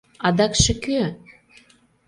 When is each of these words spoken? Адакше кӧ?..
Адакше 0.27 0.73
кӧ?.. 0.83 1.01